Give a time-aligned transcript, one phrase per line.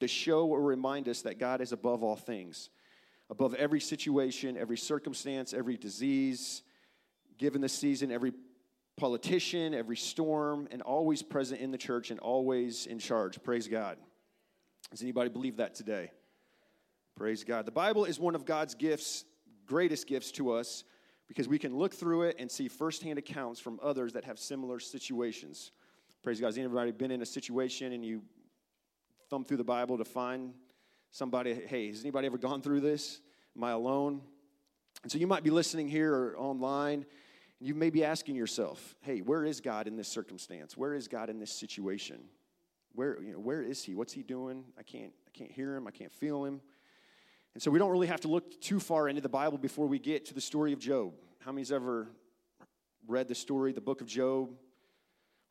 [0.00, 2.70] to show or remind us that God is above all things,
[3.30, 6.62] above every situation, every circumstance, every disease,
[7.38, 8.32] given the season, every
[8.96, 13.42] politician, every storm, and always present in the church and always in charge.
[13.42, 13.96] Praise God.
[14.90, 16.10] Does anybody believe that today?
[17.16, 17.66] Praise God.
[17.66, 19.24] The Bible is one of God's gifts,
[19.66, 20.84] greatest gifts to us,
[21.28, 24.80] because we can look through it and see firsthand accounts from others that have similar
[24.80, 25.70] situations.
[26.22, 26.48] Praise God.
[26.48, 28.22] Has anybody been in a situation and you
[29.30, 30.52] thumb through the Bible to find
[31.12, 33.20] somebody, hey, has anybody ever gone through this?
[33.56, 34.20] Am I alone?
[35.04, 37.06] And so you might be listening here or online,
[37.58, 40.76] and you may be asking yourself, hey, where is God in this circumstance?
[40.76, 42.18] Where is God in this situation?
[42.92, 43.94] Where, you know, where is he?
[43.94, 44.64] What's he doing?
[44.76, 46.60] I can't, I can't hear him, I can't feel him.
[47.54, 50.00] And so we don't really have to look too far into the Bible before we
[50.00, 51.14] get to the story of Job.
[51.38, 52.08] How many's ever
[53.06, 54.50] read the story, the book of Job?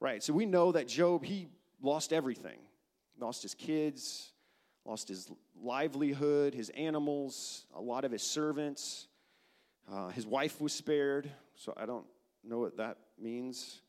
[0.02, 1.48] Right, so we know that Job, he
[1.82, 2.60] lost everything.
[3.20, 4.32] Lost his kids,
[4.86, 5.30] lost his
[5.62, 9.08] livelihood, his animals, a lot of his servants.
[9.92, 12.06] Uh, his wife was spared, so I don't
[12.44, 13.82] know what that means.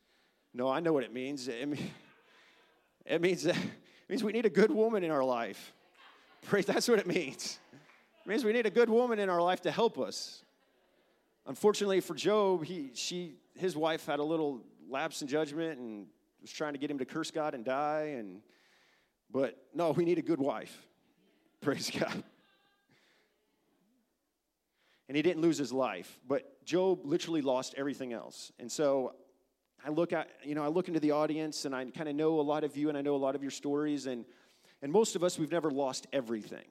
[0.52, 1.46] No, I know what it means.
[1.46, 1.90] It, mean,
[3.06, 3.56] it means, it
[4.08, 5.72] means we need a good woman in our life.
[6.42, 7.58] Praise, that's what it means.
[8.24, 10.42] It means we need a good woman in our life to help us.
[11.46, 16.06] Unfortunately for Job, he, she, his wife had a little lapse in judgment and
[16.40, 18.14] was trying to get him to curse God and die.
[18.18, 18.40] And,
[19.32, 20.86] but no, we need a good wife.
[21.60, 22.22] Praise God.
[25.08, 28.52] And he didn't lose his life, but Job literally lost everything else.
[28.60, 29.14] And so
[29.84, 32.38] I look at, you know, I look into the audience and I kind of know
[32.38, 34.06] a lot of you and I know a lot of your stories.
[34.06, 34.24] And,
[34.82, 36.66] and most of us, we've never lost everything.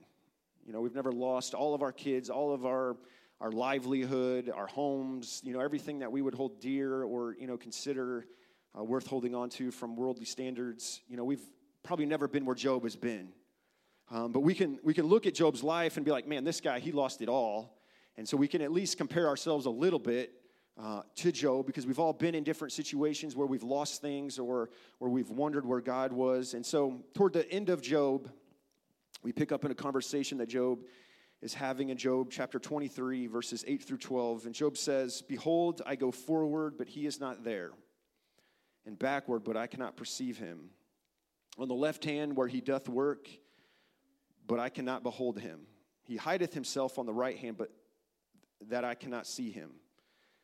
[0.66, 2.96] You know, we've never lost all of our kids, all of our,
[3.42, 7.58] our livelihood, our homes, you know, everything that we would hold dear or, you know,
[7.58, 8.26] consider
[8.78, 11.02] uh, worth holding on to from worldly standards.
[11.10, 11.44] You know, we've
[11.90, 13.30] probably never been where Job has been.
[14.12, 16.62] Um, but we can, we can look at Job's life and be like, man, this
[16.62, 17.80] guy, he lost it all.
[18.16, 20.34] And so we can at least compare ourselves a little bit
[20.80, 24.70] uh, to Job because we've all been in different situations where we've lost things or
[25.00, 26.54] where we've wondered where God was.
[26.54, 28.30] And so, toward the end of Job,
[29.24, 30.82] we pick up in a conversation that Job
[31.42, 34.46] is having in Job chapter 23, verses 8 through 12.
[34.46, 37.72] And Job says, Behold, I go forward, but he is not there,
[38.86, 40.70] and backward, but I cannot perceive him.
[41.60, 43.30] On the left hand, where he doth work,
[44.48, 45.60] but I cannot behold him.
[46.06, 47.70] He hideth himself on the right hand, but
[48.70, 49.72] that I cannot see him.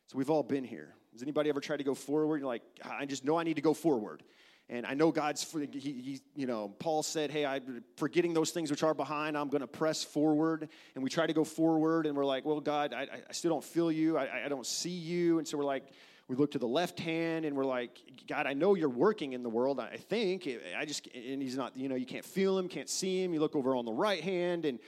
[0.08, 0.94] So we've all been here.
[1.12, 2.38] Has anybody ever tried to go forward?
[2.38, 4.22] You're like, I just know I need to go forward.
[4.68, 8.70] And I know God's, he, he, you know, Paul said, hey, I'm forgetting those things
[8.70, 10.68] which are behind, I'm going to press forward.
[10.94, 13.64] And we try to go forward, and we're like, well, God, I, I still don't
[13.64, 14.18] feel you.
[14.18, 15.38] I, I don't see you.
[15.38, 15.84] And so we're like,
[16.28, 19.42] we look to the left hand, and we're like, God, I know you're working in
[19.42, 19.78] the world.
[19.78, 20.48] I think.
[20.76, 23.32] I just, and he's not, you know, you can't feel him, can't see him.
[23.32, 24.78] You look over on the right hand, and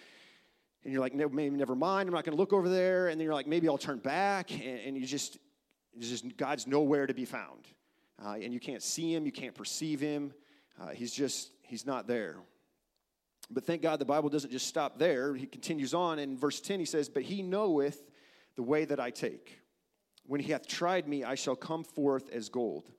[0.85, 2.09] and you're like, no, maybe never mind.
[2.09, 3.09] I'm not going to look over there.
[3.09, 4.53] And then you're like, maybe I'll turn back.
[4.53, 5.39] And, and you just,
[5.99, 7.67] just, God's nowhere to be found
[8.25, 10.33] uh, and you can't see him, you can't perceive him.
[10.81, 12.37] Uh, he's just, he's not there.
[13.51, 15.35] But thank God the Bible doesn't just stop there.
[15.35, 18.01] He continues on in verse 10, he says, But he knoweth
[18.57, 19.61] the way that I take.
[20.29, 22.93] When he hath tried me, I shall come forth as gold.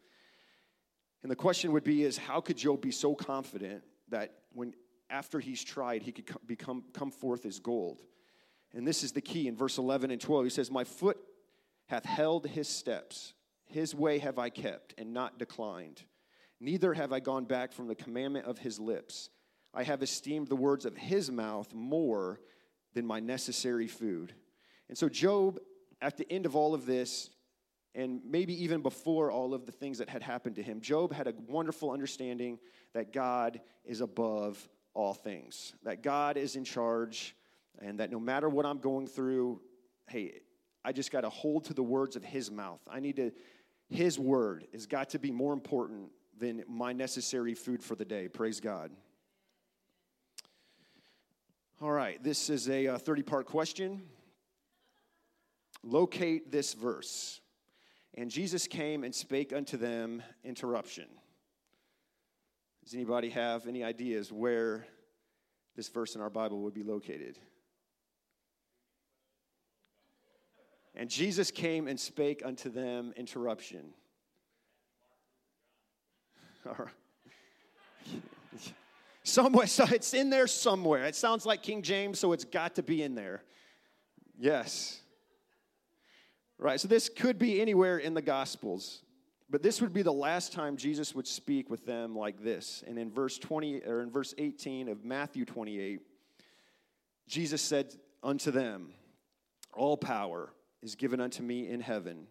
[1.22, 4.73] And the question would be is how could Job be so confident that when
[5.12, 8.01] after he's tried, he could become come forth as gold?
[8.73, 10.45] And this is the key in verse 11 and 12.
[10.45, 11.17] He says, My foot
[11.85, 13.34] hath held his steps.
[13.66, 16.01] His way have I kept and not declined.
[16.59, 19.29] Neither have I gone back from the commandment of his lips.
[19.72, 22.40] I have esteemed the words of his mouth more
[22.96, 24.34] than my necessary food.
[24.88, 25.59] And so, Job,
[26.02, 27.30] at the end of all of this,
[27.96, 31.28] and maybe even before all of the things that had happened to him, Job had
[31.28, 32.60] a wonderful understanding
[32.94, 37.36] that God is above all things, that God is in charge,
[37.80, 39.62] and that no matter what I'm going through,
[40.08, 40.42] hey,
[40.84, 42.82] I just got to hold to the words of his mouth.
[42.90, 43.32] I need to
[43.90, 48.28] his word has got to be more important than my necessary food for the day.
[48.28, 48.92] Praise God.
[51.82, 54.02] All right, this is a 30 uh, part question.
[55.84, 57.40] Locate this verse.
[58.16, 61.08] And Jesus came and spake unto them, interruption.
[62.84, 64.85] Does anybody have any ideas where
[65.76, 67.37] this verse in our Bible would be located?
[70.96, 73.93] And Jesus came and spake unto them, interruption.
[79.23, 81.05] Somewhere, so it's in there somewhere.
[81.05, 83.43] It sounds like King James, so it's got to be in there.
[84.37, 85.02] Yes.
[86.61, 89.03] Right, so this could be anywhere in the Gospels.
[89.50, 92.84] but this would be the last time Jesus would speak with them like this.
[92.85, 96.02] And in verse 20 or in verse 18 of Matthew 28,
[97.28, 98.90] Jesus said unto them,
[99.73, 100.52] All power
[100.84, 102.28] is given unto me in heaven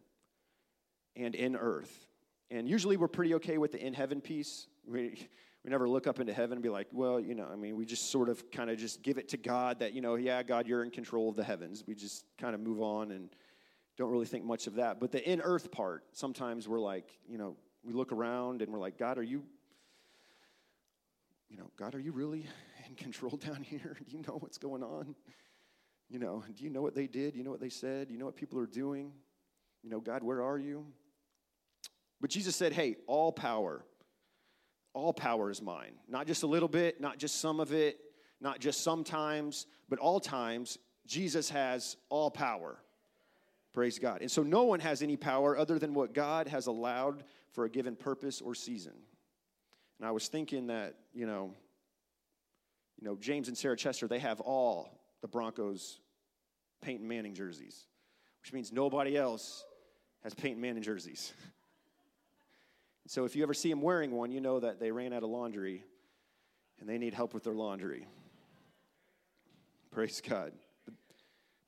[1.17, 2.07] and in earth.
[2.51, 4.67] And usually we're pretty okay with the in heaven piece.
[4.87, 5.27] We,
[5.65, 7.85] we never look up into heaven and be like, well, you know, I mean, we
[7.85, 10.67] just sort of kind of just give it to God that, you know, yeah, God,
[10.67, 11.83] you're in control of the heavens.
[11.87, 13.31] We just kind of move on and
[13.99, 15.01] don't really think much of that.
[15.01, 18.79] But the in earth part, sometimes we're like, you know, we look around and we're
[18.79, 19.43] like, God, are you,
[21.49, 22.47] you know, God, are you really
[22.89, 23.97] in control down here?
[24.09, 25.17] Do you know what's going on?
[26.09, 27.33] You know, do you know what they did?
[27.33, 28.09] Do you know what they said?
[28.09, 29.13] Do you know what people are doing?
[29.83, 30.87] You know, God, where are you?
[32.21, 33.85] But Jesus said, hey, all power,
[34.95, 35.93] all power is mine.
[36.09, 37.99] Not just a little bit, not just some of it,
[38.41, 42.79] not just sometimes, but all times, Jesus has all power.
[43.79, 44.23] Praise God.
[44.23, 47.23] And so no one has any power other than what God has allowed
[47.53, 48.95] for a given purpose or season.
[50.01, 51.55] And I was thinking that, you know,
[53.01, 56.01] you know, James and Sarah Chester, they have all the Broncos
[56.83, 57.87] Peyton Manning jerseys,
[58.43, 59.65] which means nobody else
[60.25, 61.33] has Peyton Manning jerseys.
[63.07, 65.31] so if you ever see them wearing one, you know that they ran out of
[65.31, 65.85] laundry
[66.81, 68.09] and they need help with their laundry.
[69.93, 70.51] Praise God.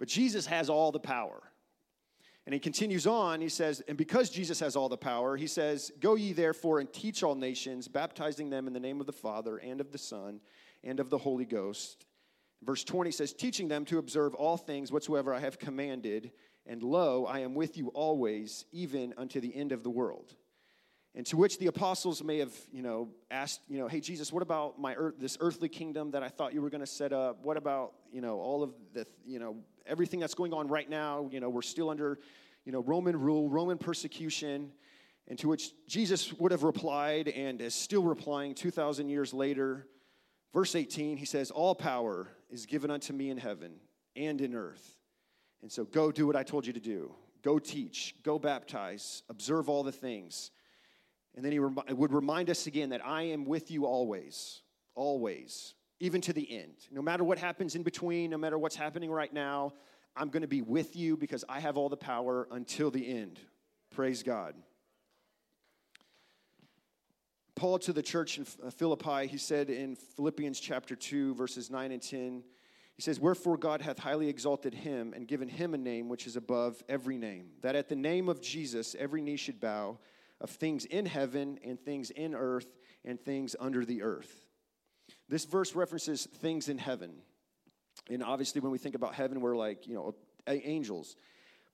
[0.01, 1.41] But Jesus has all the power.
[2.47, 5.93] And he continues on, he says, and because Jesus has all the power, he says,
[6.01, 9.59] Go ye therefore and teach all nations, baptizing them in the name of the Father
[9.59, 10.41] and of the Son
[10.83, 12.07] and of the Holy Ghost.
[12.63, 16.33] Verse 20 says, Teaching them to observe all things whatsoever I have commanded,
[16.67, 20.35] and lo, I am with you always, even unto the end of the world.
[21.15, 24.43] And to which the apostles may have, you know, asked, you know, hey Jesus, what
[24.43, 27.45] about my earth, this earthly kingdom that I thought you were going to set up?
[27.45, 31.29] What about, you know, all of the, you know, everything that's going on right now?
[31.33, 32.21] You know, we're still under,
[32.65, 34.71] you know, Roman rule, Roman persecution.
[35.27, 39.87] And to which Jesus would have replied and is still replying 2,000 years later.
[40.53, 43.75] Verse 18, he says, All power is given unto me in heaven
[44.17, 44.97] and in earth.
[45.62, 47.15] And so go do what I told you to do.
[47.43, 50.51] Go teach, go baptize, observe all the things
[51.37, 54.62] and then he rem- would remind us again that I am with you always,
[54.94, 56.75] always, even to the end.
[56.91, 59.73] No matter what happens in between, no matter what's happening right now,
[60.17, 63.38] I'm going to be with you because I have all the power until the end.
[63.91, 64.55] Praise God.
[67.55, 71.93] Paul to the church in uh, Philippi, he said in Philippians chapter 2, verses 9
[71.93, 72.43] and 10,
[72.94, 76.37] he says, Wherefore God hath highly exalted him and given him a name which is
[76.37, 79.99] above every name, that at the name of Jesus every knee should bow
[80.41, 82.67] of things in heaven and things in earth
[83.05, 84.47] and things under the earth.
[85.29, 87.13] This verse references things in heaven.
[88.09, 90.15] And obviously, when we think about heaven, we're like, you know,
[90.47, 91.17] angels.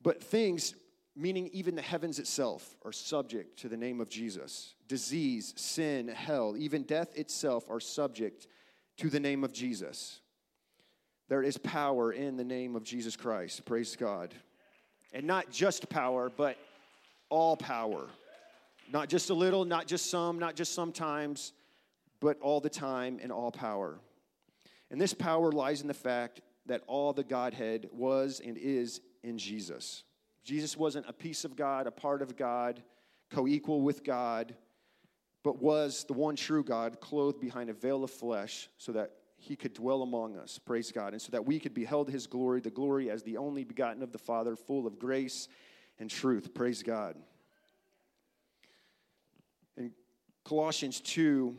[0.03, 0.75] But things,
[1.15, 4.75] meaning even the heavens itself, are subject to the name of Jesus.
[4.89, 8.47] Disease, sin, hell, even death itself are subject
[8.99, 10.21] to the name of Jesus.
[11.29, 13.65] There is power in the name of Jesus Christ.
[13.65, 14.35] Praise God.
[15.12, 16.57] And not just power, but
[17.31, 18.07] all power.
[18.93, 21.53] Not just a little, not just some, not just sometimes,
[22.21, 23.99] but all the time and all power.
[24.91, 29.38] And this power lies in the fact that all the Godhead was and is in
[29.38, 30.05] Jesus.
[30.44, 32.83] Jesus wasn't a piece of God, a part of God,
[33.31, 34.55] co equal with God,
[35.43, 39.56] but was the one true God clothed behind a veil of flesh so that he
[39.56, 40.59] could dwell among us.
[40.59, 41.12] Praise God.
[41.12, 44.12] And so that we could behold his glory, the glory as the only begotten of
[44.12, 45.49] the Father, full of grace
[45.99, 46.55] and truth.
[46.55, 47.16] Praise God.
[50.47, 51.57] Colossians 2,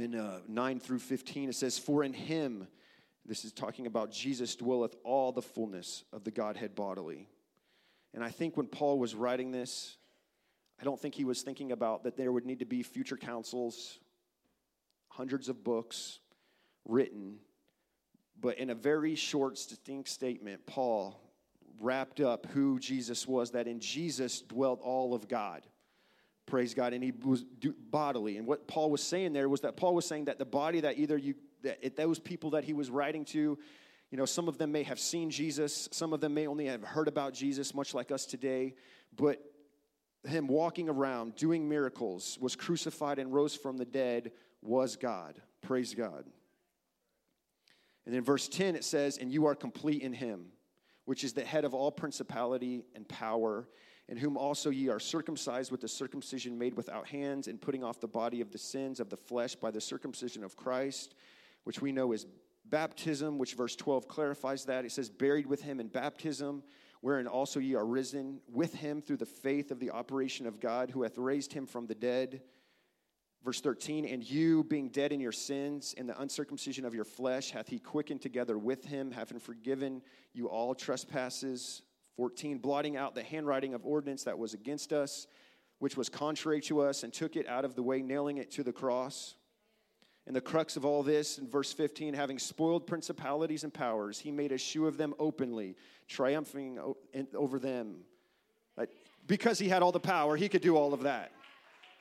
[0.00, 2.66] in uh, 9 through 15, it says, For in him,
[3.26, 7.28] this is talking about Jesus, dwelleth all the fullness of the Godhead bodily.
[8.14, 9.98] And I think when Paul was writing this,
[10.80, 13.98] I don't think he was thinking about that there would need to be future councils,
[15.10, 16.20] hundreds of books
[16.86, 17.36] written.
[18.40, 21.20] But in a very short, distinct statement, Paul
[21.78, 25.66] wrapped up who Jesus was, that in Jesus dwelt all of God
[26.48, 27.44] praise God, and he was
[27.90, 28.38] bodily.
[28.38, 30.98] And what Paul was saying there was that Paul was saying that the body that
[30.98, 33.58] either you, that those people that he was writing to,
[34.10, 36.82] you know, some of them may have seen Jesus, some of them may only have
[36.82, 38.74] heard about Jesus, much like us today,
[39.14, 39.40] but
[40.26, 45.40] him walking around doing miracles, was crucified and rose from the dead, was God.
[45.62, 46.24] Praise God.
[48.06, 50.46] And in verse 10 it says, And you are complete in him,
[51.04, 53.68] which is the head of all principality and power
[54.08, 58.00] in whom also ye are circumcised with the circumcision made without hands, and putting off
[58.00, 61.14] the body of the sins of the flesh by the circumcision of Christ,
[61.64, 62.26] which we know is
[62.64, 64.84] baptism, which verse 12 clarifies that.
[64.84, 66.62] It says, buried with him in baptism,
[67.00, 70.90] wherein also ye are risen with him through the faith of the operation of God,
[70.90, 72.42] who hath raised him from the dead.
[73.44, 77.50] Verse 13, and you, being dead in your sins and the uncircumcision of your flesh,
[77.50, 81.82] hath he quickened together with him, having forgiven you all trespasses.
[82.18, 85.28] 14, blotting out the handwriting of ordinance that was against us,
[85.78, 88.64] which was contrary to us, and took it out of the way, nailing it to
[88.64, 89.36] the cross.
[90.26, 94.32] And the crux of all this, in verse 15, having spoiled principalities and powers, he
[94.32, 95.76] made a shoe of them openly,
[96.08, 96.78] triumphing
[97.34, 98.00] over them.
[99.26, 101.30] Because he had all the power, he could do all of that.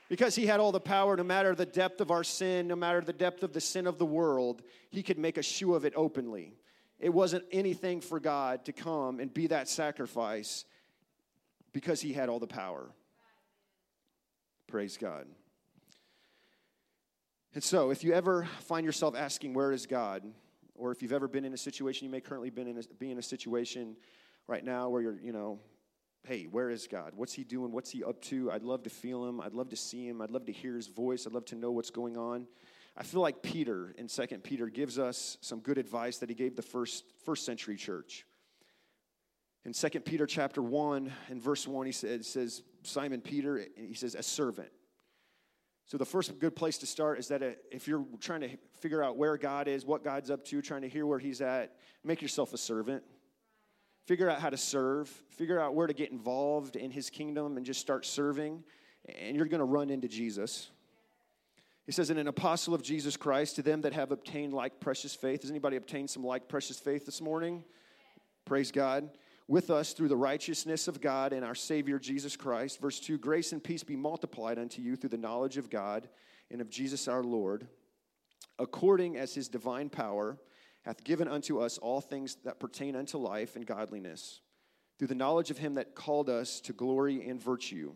[0.09, 3.01] Because he had all the power, no matter the depth of our sin, no matter
[3.01, 5.93] the depth of the sin of the world, he could make a shoe of it
[5.95, 6.53] openly.
[6.99, 10.65] It wasn't anything for God to come and be that sacrifice
[11.73, 12.89] because he had all the power.
[14.67, 15.27] Praise God.
[17.53, 20.23] And so, if you ever find yourself asking, Where is God?
[20.77, 23.11] or if you've ever been in a situation, you may currently been in a, be
[23.11, 23.95] in a situation
[24.47, 25.59] right now where you're, you know,
[26.23, 27.13] hey, where is God?
[27.15, 27.71] What's He doing?
[27.71, 28.51] What's He up to?
[28.51, 29.41] I'd love to feel Him.
[29.41, 30.21] I'd love to see Him.
[30.21, 31.25] I'd love to hear His voice.
[31.25, 32.47] I'd love to know what's going on.
[32.97, 36.55] I feel like Peter in Second Peter gives us some good advice that he gave
[36.55, 38.25] the first, first century church.
[39.65, 44.15] In Second Peter chapter 1 and verse 1, he says, says, Simon Peter, he says,
[44.15, 44.69] a servant.
[45.85, 48.49] So the first good place to start is that uh, if you're trying to
[48.79, 51.75] figure out where God is, what God's up to, trying to hear where he's at,
[52.03, 53.03] make yourself a servant.
[54.05, 57.65] Figure out how to serve, figure out where to get involved in his kingdom and
[57.65, 58.63] just start serving,
[59.19, 60.69] and you're going to run into Jesus.
[61.87, 65.15] He says, "In an apostle of Jesus Christ to them that have obtained like precious
[65.15, 65.41] faith.
[65.41, 67.63] Has anybody obtained some like precious faith this morning?
[68.43, 69.09] Praise God.
[69.47, 72.81] With us through the righteousness of God and our Savior Jesus Christ.
[72.81, 76.09] Verse 2 Grace and peace be multiplied unto you through the knowledge of God
[76.51, 77.69] and of Jesus our Lord,
[78.59, 80.37] according as his divine power
[80.81, 84.41] hath given unto us all things that pertain unto life and godliness,
[84.99, 87.93] through the knowledge of him that called us to glory and virtue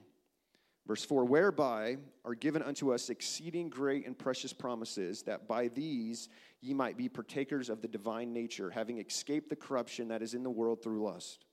[0.88, 6.30] Verse 4 Whereby are given unto us exceeding great and precious promises, that by these
[6.62, 10.44] ye might be partakers of the divine nature, having escaped the corruption that is in
[10.44, 11.46] the world through lust.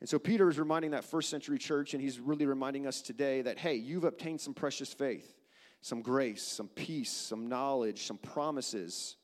[0.00, 3.42] And so Peter is reminding that first century church, and he's really reminding us today
[3.42, 5.34] that, hey, you've obtained some precious faith,
[5.80, 9.16] some grace, some peace, some knowledge, some promises.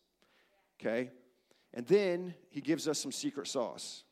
[0.80, 1.10] Okay?
[1.72, 4.02] And then he gives us some secret sauce.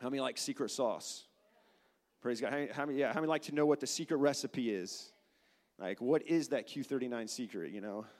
[0.00, 1.24] How many like secret sauce?
[2.22, 2.52] Praise God.
[2.52, 5.12] How many, how many, yeah, how many like to know what the secret recipe is?
[5.78, 8.06] Like, what is that Q39 secret, you know?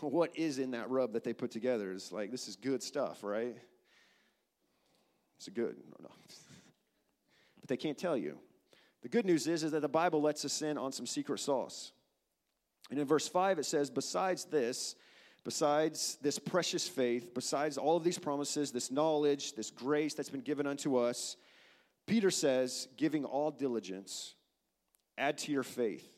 [0.00, 1.90] What is in that rub that they put together?
[1.90, 3.56] It's like, this is good stuff, right?
[5.38, 6.10] It's a good, no, no.
[7.60, 8.38] but they can't tell you.
[9.02, 11.90] The good news is, is that the Bible lets us in on some secret sauce.
[12.90, 14.94] And in verse 5, it says, Besides this,
[15.42, 20.42] besides this precious faith, besides all of these promises, this knowledge, this grace that's been
[20.42, 21.36] given unto us,
[22.08, 24.34] Peter says, giving all diligence,
[25.16, 26.08] add to your faith.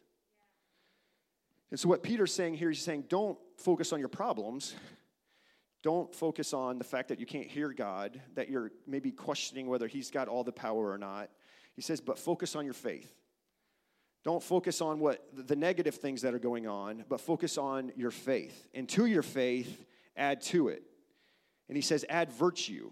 [1.70, 4.74] And so, what Peter's saying here, he's saying, don't focus on your problems.
[5.82, 9.86] Don't focus on the fact that you can't hear God, that you're maybe questioning whether
[9.86, 11.30] He's got all the power or not.
[11.74, 13.10] He says, but focus on your faith.
[14.22, 18.10] Don't focus on what the negative things that are going on, but focus on your
[18.10, 18.68] faith.
[18.74, 20.82] And to your faith, add to it.
[21.68, 22.90] And he says, add virtue.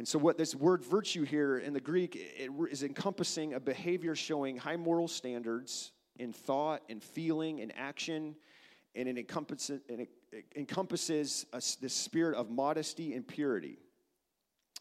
[0.00, 4.14] And so, what this word virtue here in the Greek it is encompassing a behavior
[4.14, 8.34] showing high moral standards in thought and feeling and action,
[8.94, 10.08] and it encompasses, and it
[10.56, 13.76] encompasses a, this spirit of modesty and purity.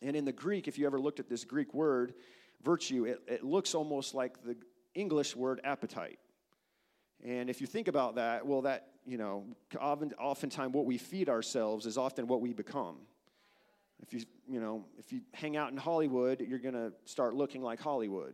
[0.02, 2.14] And in the Greek, if you ever looked at this Greek word,
[2.64, 4.56] virtue, it, it looks almost like the
[4.96, 6.20] English word appetite.
[7.26, 9.44] And if you think about that, well, that, you know,
[9.82, 13.00] often, oftentimes what we feed ourselves is often what we become.
[14.02, 17.62] If you, you know, if you hang out in Hollywood, you're going to start looking
[17.62, 18.34] like Hollywood.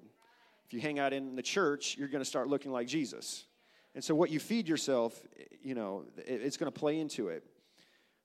[0.65, 3.45] If you hang out in the church, you're going to start looking like Jesus.
[3.93, 5.19] And so what you feed yourself,
[5.61, 7.43] you know, it's going to play into it.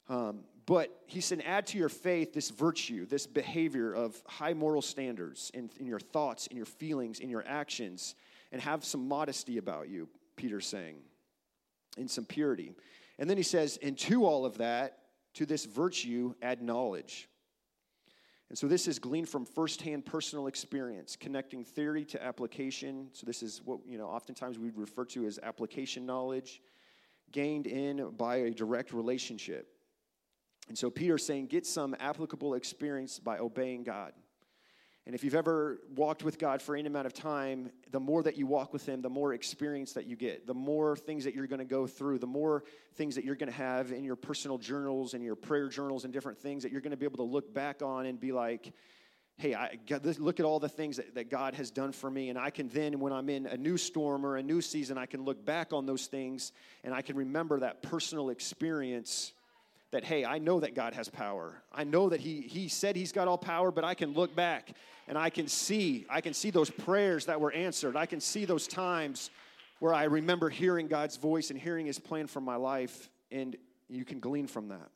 [0.08, 4.82] Um, but he said, add to your faith this virtue, this behavior of high moral
[4.82, 8.14] standards in, in your thoughts, in your feelings, in your actions,
[8.52, 10.96] and have some modesty about you, Peter's saying,
[11.96, 12.74] in some purity.
[13.18, 14.98] And then he says, and to all of that,
[15.34, 17.28] to this virtue, add knowledge.
[18.50, 23.08] And so this is gleaned from firsthand personal experience, connecting theory to application.
[23.12, 26.60] So this is what, you know, oftentimes we refer to as application knowledge,
[27.30, 29.68] gained in by a direct relationship.
[30.68, 34.12] And so Peter's saying, get some applicable experience by obeying God.
[35.06, 38.36] And if you've ever walked with God for any amount of time, the more that
[38.36, 41.46] you walk with Him, the more experience that you get, the more things that you're
[41.46, 42.64] going to go through, the more
[42.94, 46.12] things that you're going to have in your personal journals and your prayer journals and
[46.12, 48.72] different things that you're going to be able to look back on and be like,
[49.40, 49.78] hey, I,
[50.18, 52.28] look at all the things that, that God has done for me.
[52.28, 55.06] And I can then, when I'm in a new storm or a new season, I
[55.06, 56.52] can look back on those things
[56.84, 59.32] and I can remember that personal experience
[59.92, 61.62] that, hey, I know that God has power.
[61.72, 64.72] I know that he, he said He's got all power, but I can look back
[65.08, 67.96] and I can see, I can see those prayers that were answered.
[67.96, 69.30] I can see those times
[69.80, 73.56] where I remember hearing God's voice and hearing His plan for my life, and
[73.88, 74.88] you can glean from that.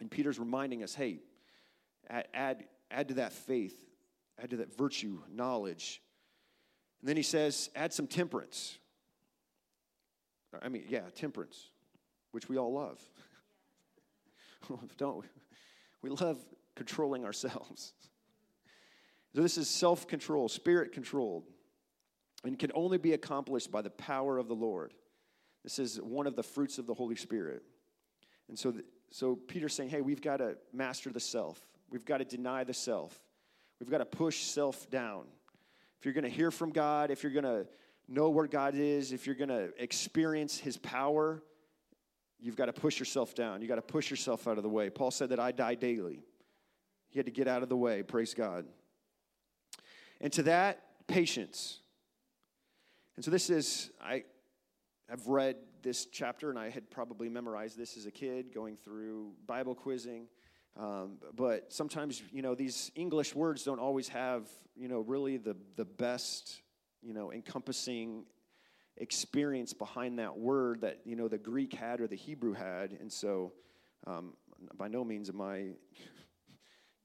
[0.00, 1.18] And Peter's reminding us, hey,
[2.08, 3.76] add, add add to that faith,
[4.42, 6.00] add to that virtue, knowledge.
[7.00, 8.78] And then he says, add some temperance.
[10.62, 11.70] I mean, yeah, temperance,
[12.32, 12.98] which we all love.
[14.96, 15.24] Don't
[16.02, 16.10] we?
[16.10, 16.38] Love
[16.74, 17.92] controlling ourselves.
[19.34, 21.44] So, this is self control, spirit controlled,
[22.44, 24.94] and can only be accomplished by the power of the Lord.
[25.64, 27.62] This is one of the fruits of the Holy Spirit.
[28.48, 28.74] And so,
[29.10, 31.60] so Peter's saying, hey, we've got to master the self.
[31.90, 33.18] We've got to deny the self.
[33.80, 35.24] We've got to push self down.
[35.98, 37.66] If you're going to hear from God, if you're going to
[38.08, 41.42] know where God is, if you're going to experience His power,
[42.40, 43.60] you've got to push yourself down.
[43.60, 44.90] You've got to push yourself out of the way.
[44.90, 46.22] Paul said that I die daily.
[47.08, 48.02] He had to get out of the way.
[48.02, 48.66] Praise God.
[50.20, 51.80] And to that, patience.
[53.16, 54.24] And so this is, I,
[55.10, 59.32] I've read this chapter and I had probably memorized this as a kid going through
[59.46, 60.26] Bible quizzing.
[60.76, 65.56] Um, but sometimes, you know, these English words don't always have, you know, really the,
[65.76, 66.62] the best,
[67.02, 68.24] you know, encompassing
[69.00, 72.92] experience behind that word that, you know, the Greek had or the Hebrew had.
[73.00, 73.52] And so,
[74.06, 74.34] um,
[74.76, 75.74] by no means am I, you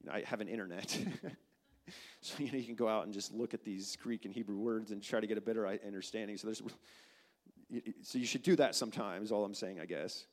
[0.06, 0.90] know, I have an internet.
[2.22, 4.58] so, you know, you can go out and just look at these Greek and Hebrew
[4.58, 6.38] words and try to get a better understanding.
[6.38, 6.62] So, there's,
[8.02, 10.26] so you should do that sometimes, all I'm saying, I guess.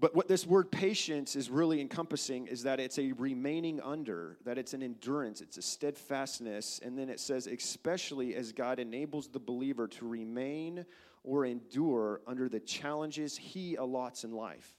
[0.00, 4.56] But what this word patience is really encompassing is that it's a remaining under, that
[4.56, 6.80] it's an endurance, it's a steadfastness.
[6.84, 10.86] And then it says, especially as God enables the believer to remain
[11.24, 14.72] or endure under the challenges he allots in life.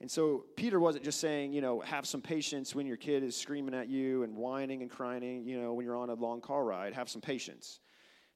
[0.00, 3.36] And so Peter wasn't just saying, you know, have some patience when your kid is
[3.36, 6.64] screaming at you and whining and crying, you know, when you're on a long car
[6.64, 7.80] ride, have some patience.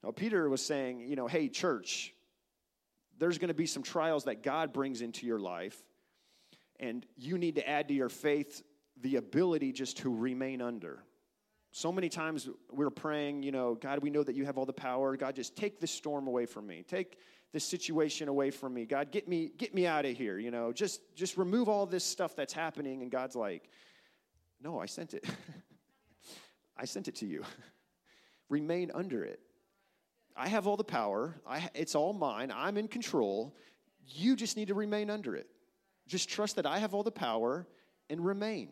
[0.03, 2.13] Now, Peter was saying, you know, hey, church,
[3.19, 5.81] there's going to be some trials that God brings into your life
[6.83, 8.63] and you need to add to your faith
[9.01, 11.03] the ability just to remain under.
[11.71, 14.75] So many times we're praying, you know, God, we know that you have all the
[14.75, 15.17] power.
[15.17, 16.85] God, just take this storm away from me.
[16.87, 17.17] Take
[17.53, 18.85] this situation away from me.
[18.85, 20.73] God, get me get me out of here, you know.
[20.73, 23.71] Just just remove all this stuff that's happening and God's like,
[24.61, 25.25] "No, I sent it.
[26.77, 27.45] I sent it to you.
[28.49, 29.41] remain under it.
[30.37, 31.41] I have all the power.
[31.47, 32.53] I, it's all mine.
[32.55, 33.57] I'm in control.
[34.07, 35.47] You just need to remain under it.
[36.07, 37.67] Just trust that I have all the power
[38.11, 38.71] and remain.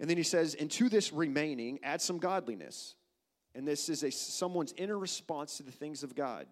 [0.00, 2.94] And then he says, and to this remaining, add some godliness.
[3.54, 6.46] And this is a, someone's inner response to the things of God,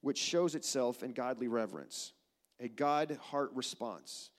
[0.00, 2.12] which shows itself in godly reverence,
[2.58, 4.30] a God heart response.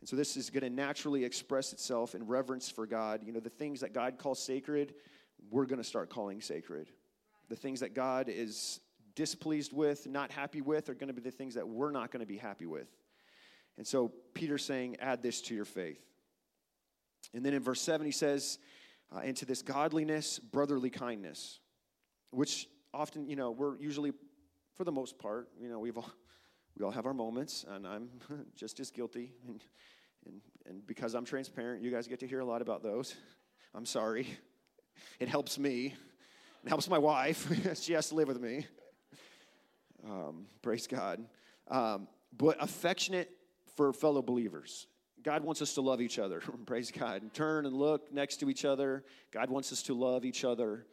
[0.00, 3.20] And so this is going to naturally express itself in reverence for God.
[3.24, 4.94] You know, the things that God calls sacred,
[5.50, 6.88] we're going to start calling sacred.
[7.48, 8.80] The things that God is
[9.14, 12.20] displeased with, not happy with, are going to be the things that we're not going
[12.20, 12.88] to be happy with.
[13.78, 16.00] And so Peter's saying, add this to your faith.
[17.34, 18.58] And then in verse 7, he says,
[19.14, 21.60] uh, into this godliness, brotherly kindness,
[22.30, 24.12] which often, you know, we're usually,
[24.74, 26.10] for the most part, you know, we've all,
[26.76, 28.08] we all have our moments, and I'm
[28.56, 29.32] just as guilty.
[29.46, 29.64] And,
[30.26, 33.14] and, and because I'm transparent, you guys get to hear a lot about those.
[33.74, 34.26] I'm sorry.
[35.20, 35.94] It helps me.
[36.64, 37.50] It helps my wife.
[37.80, 38.66] she has to live with me.
[40.04, 41.24] Um, praise God.
[41.68, 43.30] Um, but affectionate
[43.76, 44.86] for fellow believers.
[45.22, 46.40] God wants us to love each other.
[46.66, 47.22] Praise God.
[47.22, 49.04] And turn and look next to each other.
[49.32, 50.86] God wants us to love each other.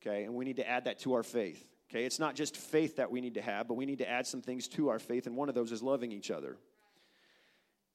[0.00, 1.64] Okay, and we need to add that to our faith.
[1.90, 4.26] Okay, it's not just faith that we need to have, but we need to add
[4.26, 6.56] some things to our faith, and one of those is loving each other.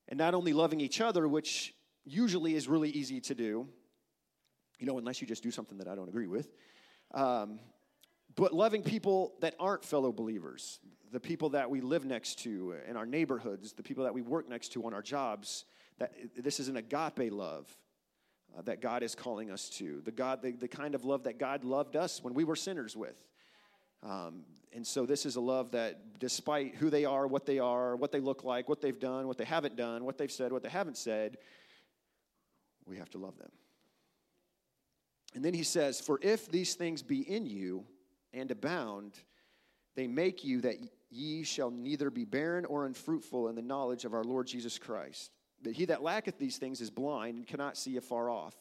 [0.10, 3.68] And not only loving each other, which usually is really easy to do,
[4.80, 6.52] you know, unless you just do something that I don't agree with,
[7.14, 7.60] um,
[8.36, 10.80] but loving people that aren't fellow believers,
[11.14, 14.50] the people that we live next to in our neighborhoods, the people that we work
[14.50, 15.66] next to on our jobs,
[16.00, 17.70] that this is an agape love
[18.58, 20.02] uh, that God is calling us to.
[20.04, 22.98] The, God, the, the kind of love that God loved us when we were sinners
[22.98, 23.16] with.
[24.02, 24.42] Um,
[24.74, 28.12] and so this is a love that despite who they are, what they are, what
[28.12, 30.70] they look like, what they've done, what they haven't done, what they've said, what they
[30.70, 31.38] haven't said,
[32.88, 33.52] we have to love them.
[35.36, 37.86] And then he says, For if these things be in you
[38.34, 39.20] and abound,
[39.96, 40.78] they make you that
[41.14, 45.32] ye shall neither be barren or unfruitful in the knowledge of our Lord Jesus Christ.
[45.62, 48.56] But he that lacketh these things is blind and cannot see afar off,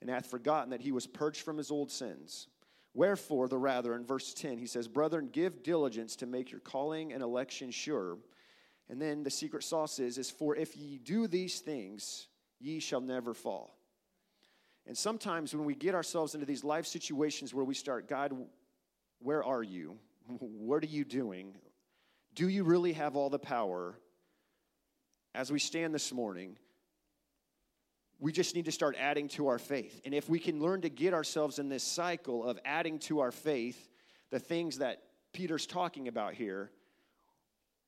[0.00, 2.48] and hath forgotten that he was purged from his old sins.
[2.94, 7.12] Wherefore, the rather, in verse 10, he says, Brethren, give diligence to make your calling
[7.12, 8.18] and election sure.
[8.88, 12.28] And then the secret sauce is, is for if ye do these things,
[12.60, 13.76] ye shall never fall.
[14.86, 18.32] And sometimes when we get ourselves into these life situations where we start, God,
[19.20, 19.96] where are you?
[20.38, 21.54] What are you doing?
[22.34, 23.94] Do you really have all the power?
[25.34, 26.56] As we stand this morning,
[28.18, 30.00] we just need to start adding to our faith.
[30.04, 33.32] And if we can learn to get ourselves in this cycle of adding to our
[33.32, 33.88] faith
[34.30, 36.70] the things that Peter's talking about here,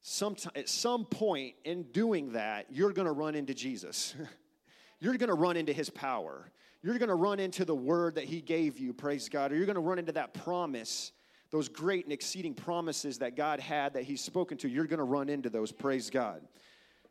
[0.03, 4.15] sometime, at some point in doing that, you're going to run into Jesus.
[5.01, 6.51] you're going to run into his power.
[6.83, 9.67] You're going to run into the word that he gave you, praise God, or you're
[9.67, 11.13] going to run into that promise,
[11.51, 14.69] those great and exceeding promises that God had that he's spoken to.
[14.69, 16.43] You're going to run into those, praise God.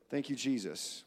[0.10, 1.05] Thank you, Jesus.